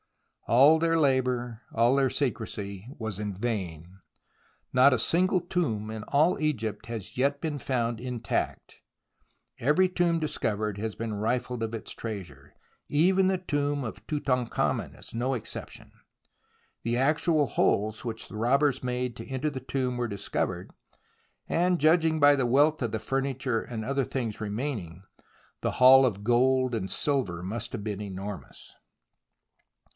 All 0.47 0.79
their 0.79 0.99
labour, 0.99 1.61
all 1.73 1.95
their 1.95 2.09
secrecy, 2.09 2.87
was 2.97 3.19
in 3.19 3.31
vain. 3.33 3.99
Not 4.73 4.91
a 4.93 4.99
single 4.99 5.39
tomb 5.39 5.89
in 5.91 6.03
all 6.05 6.37
Egypt 6.39 6.87
has 6.87 7.17
yet 7.17 7.39
been 7.39 7.57
found 7.59 8.01
intact. 8.01 8.81
Every 9.59 9.87
tomb 9.87 10.19
discovered 10.19 10.77
has 10.77 10.95
been 10.95 11.13
rifled 11.13 11.61
of 11.63 11.73
its 11.75 11.91
treasure. 11.93 12.53
Even 12.89 13.27
the 13.27 13.37
tomb 13.37 13.83
of 13.85 14.05
Tutankhamen 14.07 14.95
is 14.97 15.13
no 15.13 15.35
exception. 15.35 15.91
The 16.83 16.97
actual 16.97 17.45
holes 17.45 18.03
which 18.03 18.27
the 18.27 18.35
robbers 18.35 18.83
made 18.83 19.15
to 19.17 19.27
enter 19.27 19.51
the 19.51 19.61
tomb 19.61 19.95
were 19.95 20.07
discovered, 20.07 20.71
and, 21.47 21.79
judging 21.79 22.19
by 22.19 22.35
the 22.35 22.47
wealth 22.47 22.81
of 22.81 22.91
the 22.91 22.99
furniture 22.99 23.61
and 23.61 23.85
other 23.85 24.03
things 24.03 24.41
remaining, 24.41 25.03
the 25.61 25.73
haul 25.73 26.05
of 26.05 26.23
gold 26.25 26.73
and 26.75 26.89
silver 26.91 27.43
must 27.43 27.71
have 27.71 27.83
been 27.85 28.01
enormous. 28.01 28.73